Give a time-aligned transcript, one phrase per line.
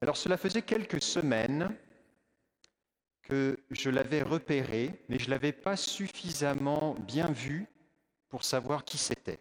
[0.00, 1.74] Alors cela faisait quelques semaines
[3.22, 7.66] que je l'avais repéré, mais je ne l'avais pas suffisamment bien vu
[8.28, 9.40] pour savoir qui c'était.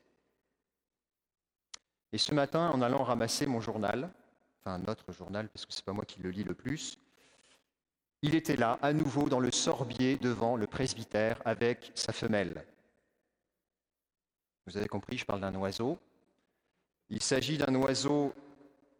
[2.12, 4.12] Et ce matin, en allant ramasser mon journal,
[4.60, 7.00] enfin notre journal, parce que ce n'est pas moi qui le lis le plus,
[8.21, 12.66] il était là, à nouveau, dans le sorbier devant le presbytère avec sa femelle.
[14.68, 15.98] Vous avez compris, je parle d'un oiseau.
[17.10, 18.34] Il s'agit d'un oiseau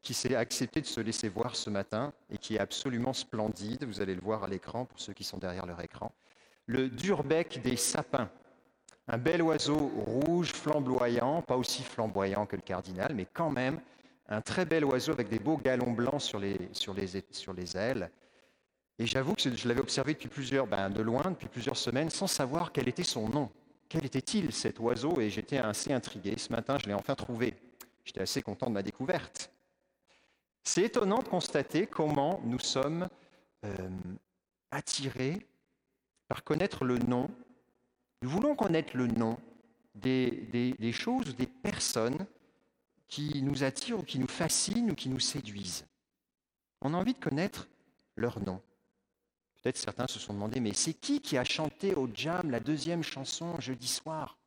[0.02, 3.84] qui s'est accepté de se laisser voir ce matin et qui est absolument splendide.
[3.86, 6.12] Vous allez le voir à l'écran pour ceux qui sont derrière leur écran.
[6.66, 8.30] Le durbec des sapins.
[9.08, 13.82] Un bel oiseau rouge flamboyant, pas aussi flamboyant que le cardinal, mais quand même
[14.28, 17.76] un très bel oiseau avec des beaux galons blancs sur les, sur les, sur les
[17.76, 18.12] ailes.
[19.00, 22.28] Et j'avoue que je l'avais observé depuis plusieurs, ben de loin, depuis plusieurs semaines, sans
[22.28, 23.50] savoir quel était son nom.
[23.88, 25.20] Quel était-il cet oiseau?
[25.20, 26.36] Et j'étais assez intrigué.
[26.38, 27.56] Ce matin, je l'ai enfin trouvé.
[28.06, 29.52] J'étais assez content de ma découverte.
[30.72, 33.10] C'est étonnant de constater comment nous sommes
[33.66, 33.90] euh,
[34.70, 35.44] attirés
[36.28, 37.28] par connaître le nom.
[38.22, 39.40] Nous voulons connaître le nom
[39.96, 40.30] des,
[40.78, 42.24] des choses ou des personnes
[43.08, 45.88] qui nous attirent ou qui nous fascinent ou qui nous séduisent.
[46.82, 47.68] On a envie de connaître
[48.16, 48.62] leur nom.
[49.64, 53.02] Peut-être certains se sont demandé, mais c'est qui qui a chanté au jam la deuxième
[53.02, 54.38] chanson jeudi soir?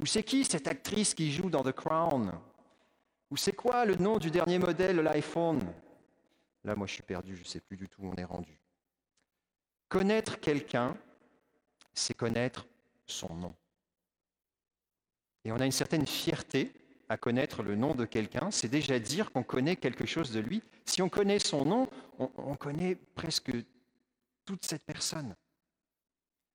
[0.00, 2.32] Ou c'est qui cette actrice qui joue dans The Crown?
[3.30, 5.60] Ou c'est quoi le nom du dernier modèle l'iPhone?
[6.64, 8.58] Là, moi, je suis perdu, je ne sais plus du tout où on est rendu.
[9.88, 10.96] Connaître quelqu'un,
[11.92, 12.66] c'est connaître
[13.06, 13.54] son nom.
[15.44, 16.72] Et on a une certaine fierté
[17.08, 20.62] à connaître le nom de quelqu'un, c'est déjà dire qu'on connaît quelque chose de lui.
[20.86, 23.52] Si on connaît son nom, on, on connaît presque
[24.46, 25.34] toute cette personne.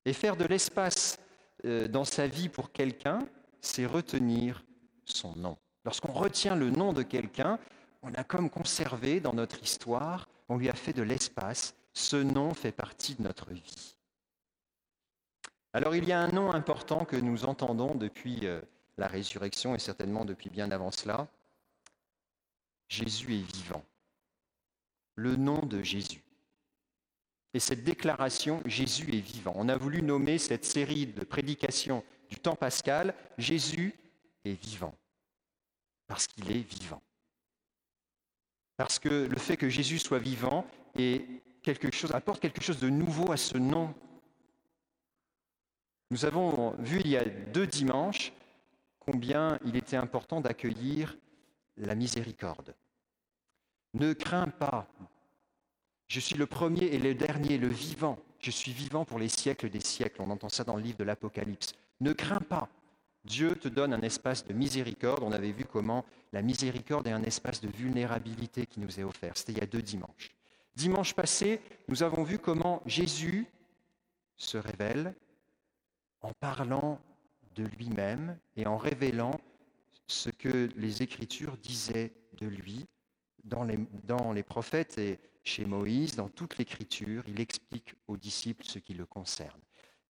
[0.04, 1.18] Et faire de l'espace
[1.64, 3.20] euh, dans sa vie pour quelqu'un,
[3.60, 4.64] c'est retenir
[5.04, 5.56] son nom.
[5.84, 7.58] Lorsqu'on retient le nom de quelqu'un,
[8.02, 12.54] on a comme conservé dans notre histoire, on lui a fait de l'espace, ce nom
[12.54, 13.96] fait partie de notre vie.
[15.72, 18.60] Alors il y a un nom important que nous entendons depuis euh,
[18.98, 21.28] la résurrection et certainement depuis bien avant cela.
[22.88, 23.84] Jésus est vivant.
[25.14, 26.22] Le nom de Jésus.
[27.54, 29.52] Et cette déclaration, Jésus est vivant.
[29.56, 33.94] On a voulu nommer cette série de prédications du temps pascal, Jésus
[34.44, 34.94] est vivant.
[36.10, 37.00] Parce qu'il est vivant.
[38.76, 40.66] Parce que le fait que Jésus soit vivant
[42.12, 43.94] apporte quelque chose de nouveau à ce nom.
[46.10, 48.32] Nous avons vu il y a deux dimanches
[48.98, 51.16] combien il était important d'accueillir
[51.76, 52.74] la miséricorde.
[53.94, 54.88] Ne crains pas,
[56.08, 58.18] je suis le premier et le dernier, le vivant.
[58.40, 60.22] Je suis vivant pour les siècles des siècles.
[60.22, 61.72] On entend ça dans le livre de l'Apocalypse.
[62.00, 62.68] Ne crains pas.
[63.24, 65.22] Dieu te donne un espace de miséricorde.
[65.22, 69.36] On avait vu comment la miséricorde est un espace de vulnérabilité qui nous est offert.
[69.36, 70.30] C'était il y a deux dimanches.
[70.74, 73.46] Dimanche passé, nous avons vu comment Jésus
[74.36, 75.14] se révèle
[76.22, 77.00] en parlant
[77.54, 79.38] de lui-même et en révélant
[80.06, 82.86] ce que les Écritures disaient de lui
[83.44, 88.64] dans les, dans les prophètes et chez Moïse, dans toute l'Écriture, il explique aux disciples
[88.64, 89.60] ce qui le concerne.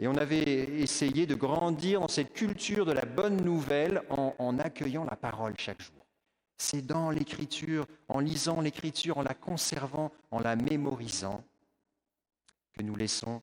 [0.01, 5.05] Et on avait essayé de grandir dans cette culture de la bonne nouvelle en, accueillant
[5.05, 6.07] la parole chaque jour.
[6.57, 11.45] C'est dans l'Écriture, en lisant l'Écriture, en la conservant, en la mémorisant,
[12.73, 13.43] que nous laissons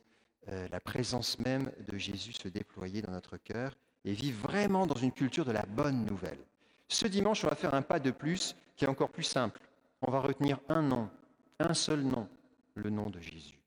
[0.50, 4.96] euh, la présence même de Jésus se déployer dans notre cœur et vivre vraiment dans
[4.96, 6.40] une culture de la bonne nouvelle.
[6.88, 9.62] Ce dimanche, on va faire un pas de plus qui est encore plus simple.
[10.02, 11.08] On va retenir un nom,
[11.60, 12.28] un seul nom,
[12.74, 13.60] le nom de Jésus.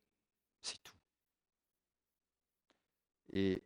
[0.60, 0.89] C'est tout.
[3.32, 3.62] Et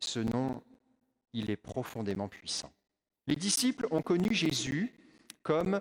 [0.00, 0.62] ce nom,
[1.32, 2.72] il est profondément puissant.
[3.26, 4.92] Les disciples ont connu Jésus
[5.42, 5.80] comme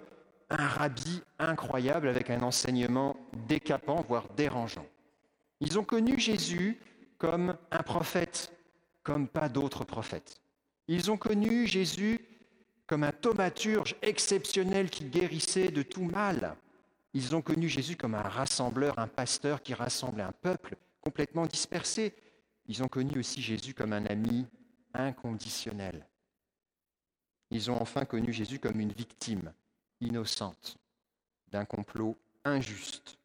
[0.50, 3.16] un rabbi incroyable avec un enseignement
[3.48, 4.86] décapant, voire dérangeant.
[5.59, 6.80] Ils ont connu Jésus
[7.18, 8.52] comme un prophète,
[9.03, 10.42] comme pas d'autres prophètes.
[10.88, 12.19] Ils ont connu Jésus
[12.88, 16.56] comme un thaumaturge exceptionnel qui guérissait de tout mal.
[17.13, 22.13] Ils ont connu Jésus comme un rassembleur, un pasteur qui rassemble un peuple complètement dispersé.
[22.69, 24.45] Ils ont connu aussi Jésus comme un ami
[24.94, 26.07] inconditionnel.
[27.50, 29.51] Ils ont enfin connu Jésus comme une victime
[30.00, 30.77] innocente
[31.48, 33.18] d'un complot injuste.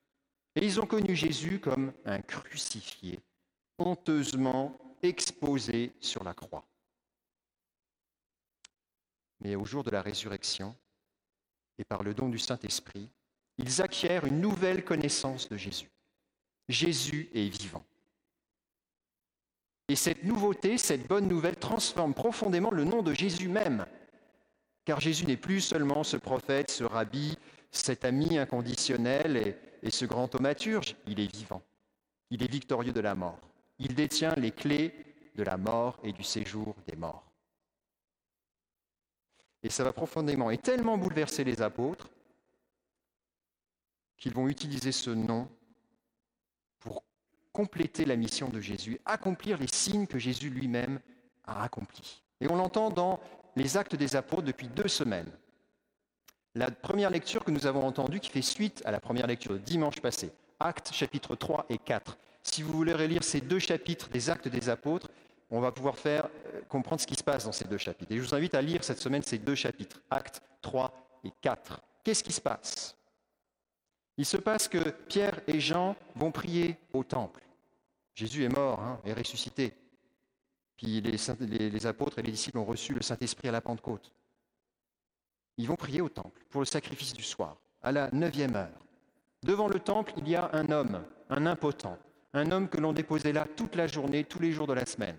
[0.56, 3.20] Et ils ont connu Jésus comme un crucifié,
[3.78, 6.66] honteusement exposé sur la croix.
[9.40, 10.74] Mais au jour de la résurrection,
[11.76, 13.10] et par le don du Saint-Esprit,
[13.58, 15.90] ils acquièrent une nouvelle connaissance de Jésus.
[16.66, 17.84] Jésus est vivant.
[19.88, 23.86] Et cette nouveauté, cette bonne nouvelle transforme profondément le nom de Jésus même.
[24.84, 27.36] Car Jésus n'est plus seulement ce prophète, ce rabbi,
[27.70, 31.62] cet ami inconditionnel et, ce grand thaumaturge, il est vivant.
[32.30, 33.38] Il est victorieux de la mort.
[33.78, 34.94] Il détient les clés
[35.34, 37.30] de la mort et du séjour des morts.
[39.62, 42.08] Et ça va profondément et tellement bouleverser les apôtres
[44.16, 45.48] qu'ils vont utiliser ce nom
[46.78, 47.02] pour
[47.54, 51.00] compléter la mission de Jésus, accomplir les signes que Jésus lui-même
[51.46, 52.22] a accomplis.
[52.40, 53.20] Et on l'entend dans
[53.56, 55.30] les actes des apôtres depuis deux semaines.
[56.56, 59.58] La première lecture que nous avons entendue, qui fait suite à la première lecture de
[59.58, 62.18] dimanche passé, Actes chapitres 3 et 4.
[62.42, 65.08] Si vous voulez relire ces deux chapitres des actes des apôtres,
[65.50, 68.10] on va pouvoir faire euh, comprendre ce qui se passe dans ces deux chapitres.
[68.12, 70.92] Et je vous invite à lire cette semaine ces deux chapitres, Actes 3
[71.24, 71.80] et 4.
[72.02, 72.96] Qu'est-ce qui se passe?
[74.16, 77.43] Il se passe que Pierre et Jean vont prier au temple.
[78.14, 79.74] Jésus est mort hein, et ressuscité.
[80.76, 84.12] Puis les, les apôtres et les disciples ont reçu le Saint-Esprit à la Pentecôte.
[85.56, 88.86] Ils vont prier au temple pour le sacrifice du soir, à la neuvième heure.
[89.42, 91.98] Devant le temple, il y a un homme, un impotent,
[92.32, 95.16] un homme que l'on déposait là toute la journée, tous les jours de la semaine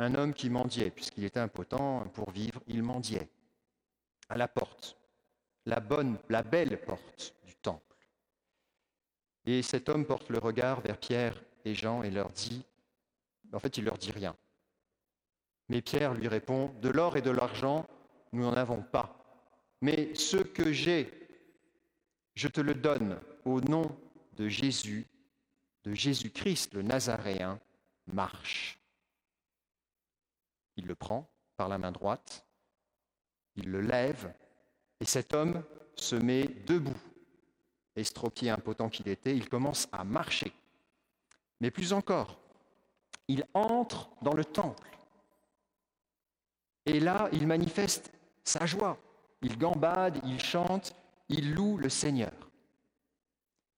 [0.00, 3.28] un homme qui mendiait, puisqu'il était impotent pour vivre, il mendiait
[4.28, 4.96] à la porte,
[5.66, 7.96] la bonne, la belle porte du temple.
[9.44, 12.64] Et cet homme porte le regard vers Pierre et Jean et leur dit,
[13.52, 14.36] en fait il leur dit rien.
[15.68, 17.86] Mais Pierre lui répond, de l'or et de l'argent,
[18.32, 19.16] nous n'en avons pas.
[19.80, 21.10] Mais ce que j'ai,
[22.34, 23.96] je te le donne au nom
[24.36, 25.06] de Jésus,
[25.84, 27.60] de Jésus-Christ le Nazaréen,
[28.06, 28.78] marche.
[30.76, 32.46] Il le prend par la main droite,
[33.56, 34.32] il le lève,
[35.00, 35.62] et cet homme
[35.94, 37.00] se met debout.
[37.96, 40.52] Estropié impotent qu'il était, il commence à marcher.
[41.60, 42.38] Mais plus encore,
[43.28, 44.88] il entre dans le temple.
[46.86, 48.10] Et là, il manifeste
[48.44, 48.98] sa joie.
[49.42, 50.94] Il gambade, il chante,
[51.28, 52.32] il loue le Seigneur.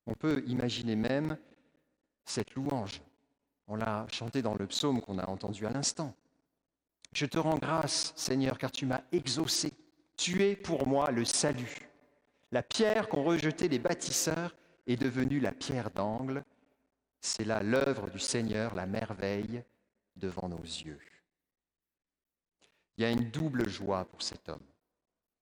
[0.06, 1.37] On peut imaginer même
[2.25, 3.00] cette louange.
[3.69, 6.14] On l'a chanté dans le psaume qu'on a entendu à l'instant.
[7.12, 9.73] Je te rends grâce, Seigneur, car tu m'as exaucé.
[10.17, 11.90] Tu es pour moi le salut.
[12.50, 14.55] La pierre qu'ont rejetée les bâtisseurs
[14.87, 16.44] est devenue la pierre d'angle.
[17.22, 19.62] C'est là l'œuvre du Seigneur, la merveille
[20.16, 20.98] devant nos yeux.
[22.96, 24.60] Il y a une double joie pour cet homme.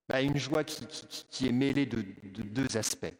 [0.07, 3.13] Bah, une joie qui, est mêlée de, de deux aspects.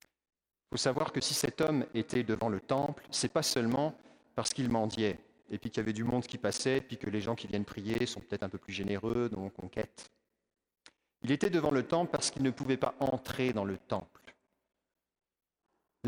[0.00, 3.94] Il faut savoir que si cet homme était devant le temple, c'est pas seulement
[4.34, 5.18] parce qu'il mendiait
[5.50, 7.64] et puis qu'il y avait du monde qui passait, puis que les gens qui viennent
[7.64, 10.10] prier sont peut-être un peu plus généreux, donc on quête.
[11.22, 14.27] Il était devant le temple parce qu'il ne pouvait pas entrer dans le temple.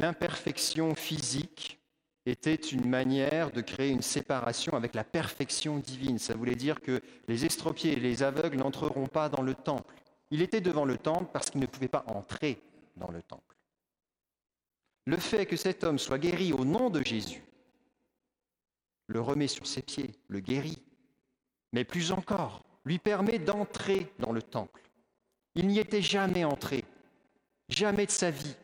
[0.01, 1.79] L'imperfection physique
[2.25, 6.19] était une manière de créer une séparation avec la perfection divine.
[6.19, 9.95] Ça voulait dire que les estropiés et les aveugles n'entreront pas dans le temple.
[10.31, 12.63] Il était devant le temple parce qu'il ne pouvait pas entrer
[12.97, 13.57] dans le temple.
[15.05, 17.43] Le fait que cet homme soit guéri au nom de Jésus
[19.07, 20.83] le remet sur ses pieds, le guérit,
[21.73, 24.81] mais plus encore, lui permet d'entrer dans le temple.
[25.57, 26.85] Il n'y était jamais entré,
[27.69, 28.57] jamais de sa vie.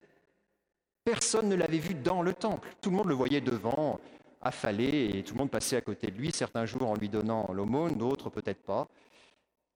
[1.07, 2.69] Personne ne l'avait vu dans le temple.
[2.81, 4.01] Tout le monde le voyait devant,
[4.43, 7.47] affalé, et tout le monde passait à côté de lui, certains jours en lui donnant
[7.53, 8.89] l'aumône, d'autres peut-être pas.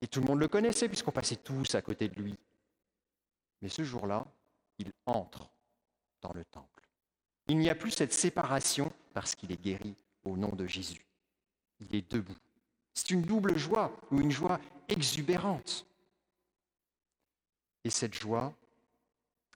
[0.03, 2.37] Et tout le monde le connaissait puisqu'on passait tous à côté de lui.
[3.63, 4.27] Mais ce jour-là,
[4.81, 5.49] il entre
[6.21, 6.89] dans le temple.
[7.47, 11.07] Il n'y a plus cette séparation parce qu'il est guéri au nom de Jésus.
[11.79, 12.35] Il est debout.
[12.93, 15.87] C'est une double joie ou une joie exubérante.
[17.85, 18.53] Et cette joie,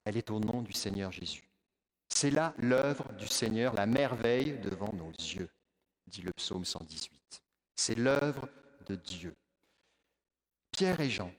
[0.05, 1.44] elle est au nom du Seigneur Jésus.
[2.15, 5.49] C'est là l'œuvre du Seigneur, la merveille devant nos yeux,
[6.07, 7.43] dit le psaume 118.
[7.75, 8.47] C'est l'œuvre
[8.87, 9.35] de Dieu.
[10.71, 11.29] Pierre et Jean,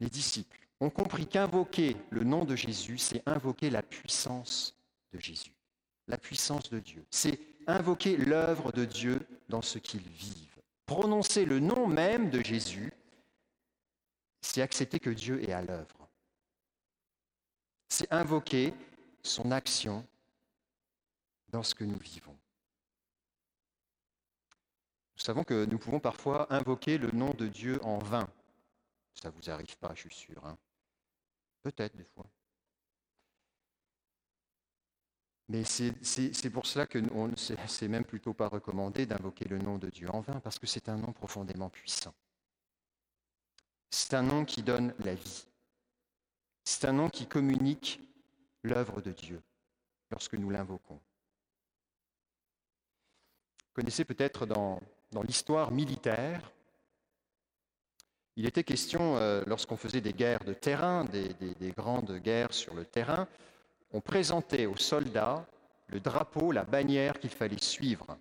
[0.00, 4.76] les disciples, ont compris qu'invoquer le nom de Jésus, c'est invoquer la puissance
[5.12, 5.54] de Jésus,
[6.08, 7.06] la puissance de Dieu.
[7.12, 7.38] C'est
[7.68, 10.60] invoquer l'œuvre de Dieu dans ce qu'ils vivent.
[10.84, 12.92] Prononcer le nom même de Jésus,
[14.42, 16.08] c'est accepter que Dieu est à l'œuvre.
[17.88, 18.74] C'est invoquer
[19.22, 20.04] son action
[21.54, 22.36] dans ce que nous vivons.
[25.16, 28.28] Nous savons que nous pouvons parfois invoquer le nom de Dieu en vain.
[29.14, 30.44] Ça ne vous arrive pas, je suis sûr.
[30.44, 30.58] Hein.
[31.62, 32.26] Peut-être des fois.
[35.48, 37.00] Mais c'est pour cela que
[37.68, 40.88] c'est même plutôt pas recommandé d'invoquer le nom de Dieu en vain, parce que c'est
[40.88, 42.14] un nom profondément puissant.
[43.90, 45.46] C'est un nom qui donne la vie.
[46.64, 48.00] C'est un nom qui communique
[48.64, 49.40] l'œuvre de Dieu
[50.10, 51.00] lorsque nous l'invoquons.
[53.74, 54.80] Connaissez peut-être dans,
[55.26, 56.40] l'histoire militaire
[58.36, 62.74] Il était question, euh, lorsqu'on faisait des guerres de terrain, des, des grandes guerres sur
[62.74, 63.28] le terrain,
[63.92, 65.46] on présentait aux soldats
[65.88, 68.16] le drapeau, la bannière qu'il fallait suivre.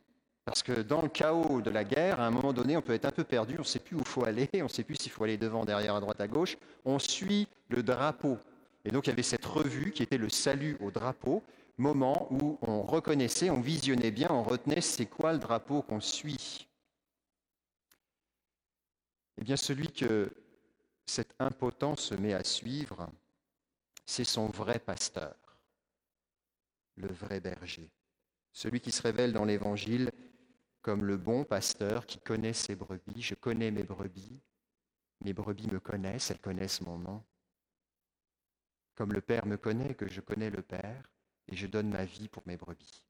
[0.45, 3.05] Parce que dans le chaos de la guerre, à un moment donné, on peut être
[3.05, 4.95] un peu perdu, on ne sait plus où il faut aller, on ne sait plus
[4.95, 6.57] s'il faut aller devant, derrière, à droite, à gauche.
[6.83, 8.37] On suit le drapeau.
[8.85, 11.41] Et donc il y avait cette revue qui était le salut au drapeau,
[11.83, 16.67] moment où on reconnaissait, on visionnait bien, on retenait c'est quoi le drapeau qu'on suit.
[19.37, 20.31] Eh bien celui que
[21.05, 23.09] cet impotent se met à suivre,
[24.05, 25.35] c'est son vrai pasteur,
[26.95, 27.91] le vrai berger,
[28.53, 30.11] celui qui se révèle dans l'Évangile
[30.81, 33.21] comme le bon pasteur qui connaît ses brebis.
[33.21, 34.41] Je connais mes brebis,
[35.21, 37.23] mes brebis me connaissent, elles connaissent mon nom.
[38.95, 41.09] Comme le Père me connaît, que je connais le Père,
[41.47, 43.03] et je donne ma vie pour mes brebis.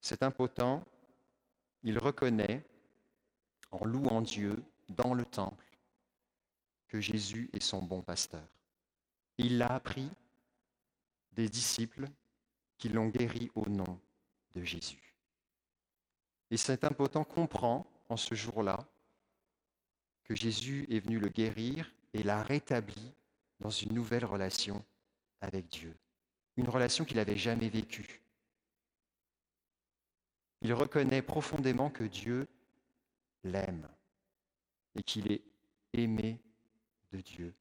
[0.00, 0.84] Cet impotent,
[1.82, 2.64] il reconnaît,
[3.70, 5.64] en louant Dieu dans le temple,
[6.88, 8.46] que Jésus est son bon pasteur.
[9.38, 10.08] Il l'a appris
[11.32, 12.08] des disciples
[12.78, 14.00] qui l'ont guéri au nom
[14.54, 15.14] de Jésus.
[16.50, 18.86] Et cet impotent comprend en ce jour-là
[20.24, 23.12] que Jésus est venu le guérir et l'a rétabli
[23.60, 24.84] dans une nouvelle relation
[25.40, 25.96] avec Dieu,
[26.56, 28.22] une relation qu'il n'avait jamais vécue.
[30.62, 32.48] Il reconnaît profondément que Dieu
[33.42, 33.88] l'aime
[34.94, 35.42] et qu'il est
[35.92, 36.40] aimé
[37.12, 37.54] de Dieu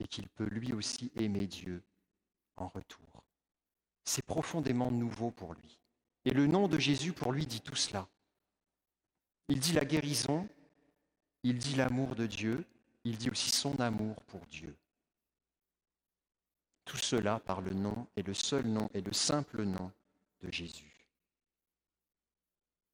[0.00, 1.82] et qu'il peut lui aussi aimer Dieu
[2.56, 3.24] en retour.
[4.04, 5.78] C'est profondément nouveau pour lui.
[6.24, 8.08] Et le nom de Jésus pour lui dit tout cela.
[9.48, 10.48] Il dit la guérison,
[11.42, 12.64] il dit l'amour de Dieu,
[13.04, 14.76] il dit aussi son amour pour Dieu.
[16.86, 19.90] Tout cela par le nom et le seul nom et le simple nom
[20.42, 20.96] de Jésus.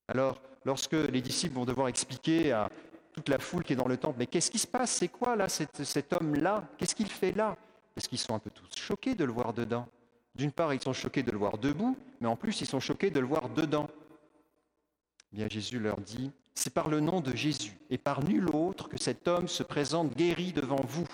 [0.08, 2.68] Alors, lorsque les disciples vont devoir expliquer à
[3.12, 4.90] toute la foule qui est dans le temple, mais qu'est-ce qui se passe?
[4.90, 6.64] C'est quoi là, cet, homme-là?
[6.78, 7.56] Qu'est-ce qu'il fait là?
[7.94, 9.86] Parce qu'ils sont un peu tous choqués de le voir dedans.
[10.34, 13.10] D'une part, ils sont choqués de le voir debout, mais en plus, ils sont choqués
[13.10, 13.88] de le voir dedans.
[15.30, 18.98] Bien, Jésus leur dit, c'est par le nom de Jésus et par nul autre que
[18.98, 21.06] cet homme se présente guéri devant vous.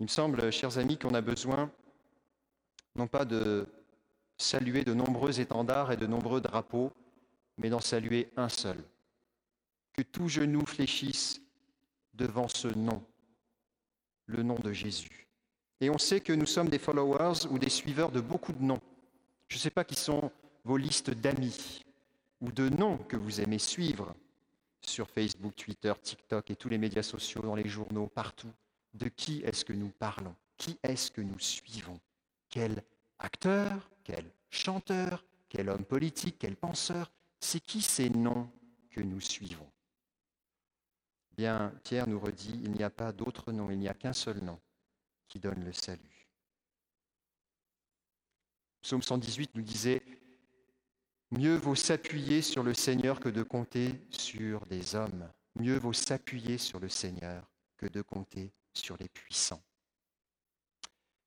[0.00, 1.70] Il me semble, chers amis, qu'on a besoin
[2.96, 3.66] non pas de
[4.38, 6.92] saluer de nombreux étendards et de nombreux drapeaux,
[7.58, 8.76] mais d'en saluer un seul.
[9.92, 11.40] Que tout genou fléchisse
[12.14, 13.04] devant ce nom,
[14.26, 15.28] le nom de Jésus.
[15.80, 18.80] Et on sait que nous sommes des followers ou des suiveurs de beaucoup de noms.
[19.48, 20.30] Je ne sais pas qui sont
[20.64, 21.84] vos listes d'amis
[22.40, 24.14] ou de noms que vous aimez suivre
[24.80, 28.52] sur Facebook, Twitter, TikTok et tous les médias sociaux, dans les journaux, partout.
[28.94, 30.34] De qui est-ce que nous parlons?
[30.56, 32.00] Qui est-ce que nous suivons?
[32.48, 32.82] Quel
[33.18, 33.90] acteur?
[34.04, 35.24] Quel chanteur?
[35.48, 36.36] Quel homme politique?
[36.38, 37.10] Quel penseur?
[37.40, 38.50] C'est qui ces noms
[38.90, 39.70] que nous suivons?
[41.36, 44.38] Bien, Pierre nous redit, il n'y a pas d'autre nom, il n'y a qu'un seul
[44.38, 44.60] nom
[45.26, 46.28] qui donne le salut.
[48.82, 50.02] Psaume 118 nous disait,
[51.32, 55.28] Mieux vaut s'appuyer sur le Seigneur que de compter sur des hommes.
[55.56, 57.50] Mieux vaut s'appuyer sur le Seigneur
[57.88, 59.62] de compter sur les puissants.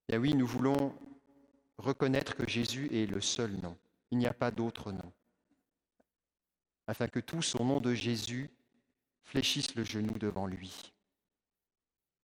[0.10, 0.98] Et oui, nous voulons
[1.78, 3.78] reconnaître que Jésus est le seul nom.
[4.12, 5.12] Il n'y a pas d'autre nom.
[6.88, 8.50] Afin que tous, au nom de Jésus,
[9.24, 10.94] fléchissent le genou devant lui.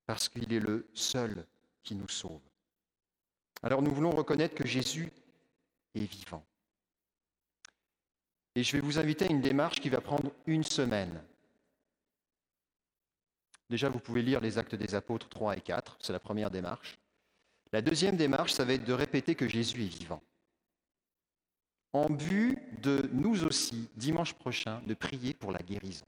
[0.06, 1.46] Parce qu'il est le seul
[1.82, 2.40] qui nous sauve.
[3.62, 5.10] Alors nous voulons reconnaître que Jésus
[5.94, 6.44] est vivant.
[8.54, 11.22] Et je vais vous inviter à une démarche qui va prendre une semaine.
[13.72, 16.98] Déjà, vous pouvez lire les actes des apôtres 3 et 4, c'est la première démarche.
[17.72, 20.22] La deuxième démarche, ça va être de répéter que Jésus est vivant.
[21.94, 26.04] En but de nous aussi, dimanche prochain, de prier pour la guérison.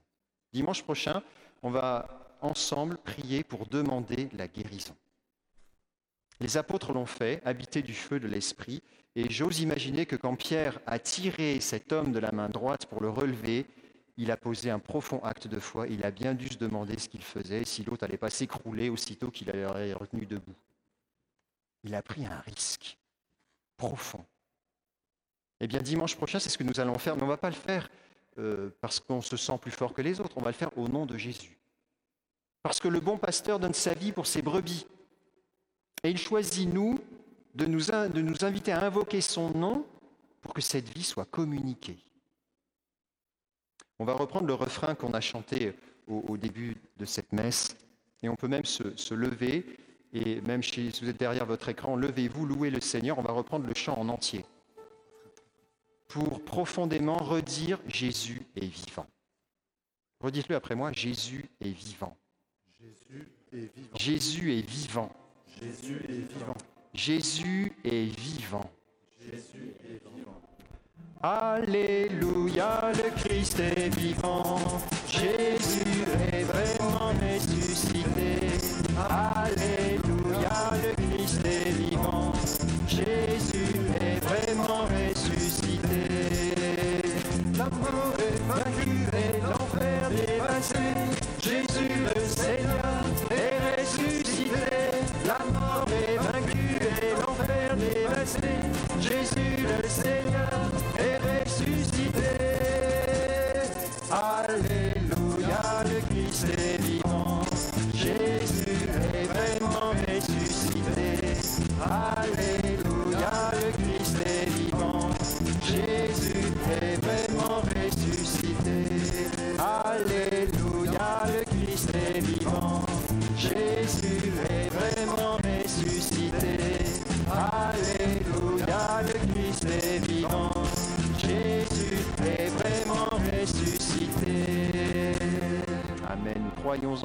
[0.53, 1.23] Dimanche prochain,
[1.63, 4.95] on va ensemble prier pour demander la guérison.
[6.41, 8.83] Les apôtres l'ont fait, habités du feu de l'Esprit,
[9.15, 13.01] et j'ose imaginer que quand Pierre a tiré cet homme de la main droite pour
[13.01, 13.65] le relever,
[14.17, 15.87] il a posé un profond acte de foi.
[15.87, 19.29] Il a bien dû se demander ce qu'il faisait, si l'autre n'allait pas s'écrouler aussitôt
[19.29, 20.55] qu'il avait retenu debout.
[21.83, 22.97] Il a pris un risque
[23.77, 24.23] profond.
[25.59, 27.49] Eh bien, dimanche prochain, c'est ce que nous allons faire, mais on ne va pas
[27.49, 27.89] le faire
[28.37, 30.87] euh, parce qu'on se sent plus fort que les autres, on va le faire au
[30.87, 31.57] nom de Jésus.
[32.63, 34.87] Parce que le bon pasteur donne sa vie pour ses brebis.
[36.03, 36.99] Et il choisit, nous,
[37.53, 39.85] de nous inviter à invoquer son nom
[40.41, 41.97] pour que cette vie soit communiquée.
[43.99, 45.73] On va reprendre le refrain qu'on a chanté
[46.07, 47.75] au, début de cette messe,
[48.21, 49.65] et on peut même se, lever,
[50.13, 53.67] et même si vous êtes derrière votre écran, levez-vous, louez le Seigneur, on va reprendre
[53.67, 54.45] le chant en entier,
[56.07, 59.07] pour profondément redire Jésus est vivant.
[60.19, 62.15] Redites-le après moi, Jésus est vivant.
[62.79, 63.97] Jésus est vivant.
[63.97, 65.11] Jésus est vivant.
[65.61, 66.57] Jésus est vivant.
[66.93, 68.71] Jésus est vivant.
[69.19, 70.44] Jésus est vivant.
[71.21, 74.59] Alléluia, le Christ est vivant.
[75.07, 78.51] Jésus est vraiment ressuscité.
[79.09, 80.94] Alléluia, le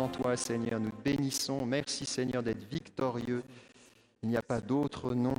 [0.00, 0.80] en toi, Seigneur.
[0.80, 1.64] Nous te bénissons.
[1.66, 3.42] Merci, Seigneur, d'être victorieux.
[4.22, 5.34] Il n'y a pas d'autre nom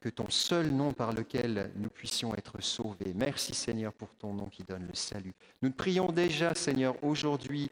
[0.00, 3.12] que ton seul nom par lequel nous puissions être sauvés.
[3.14, 5.32] Merci, Seigneur, pour ton nom qui donne le salut.
[5.62, 7.70] Nous te prions déjà, Seigneur, aujourd'hui,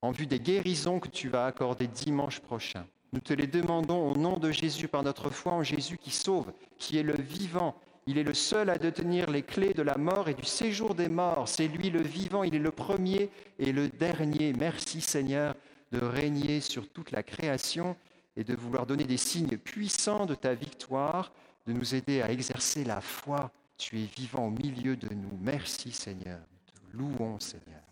[0.00, 2.86] en vue des guérisons que tu vas accorder dimanche prochain.
[3.12, 6.52] Nous te les demandons au nom de Jésus, par notre foi en Jésus qui sauve,
[6.78, 7.76] qui est le vivant.
[8.06, 11.08] Il est le seul à détenir les clés de la mort et du séjour des
[11.08, 11.48] morts.
[11.48, 14.52] C'est lui le vivant, il est le premier et le dernier.
[14.52, 15.54] Merci Seigneur
[15.92, 17.96] de régner sur toute la création
[18.36, 21.32] et de vouloir donner des signes puissants de ta victoire,
[21.66, 23.52] de nous aider à exercer la foi.
[23.78, 25.38] Tu es vivant au milieu de nous.
[25.40, 26.40] Merci Seigneur.
[26.50, 27.91] Nous te louons Seigneur.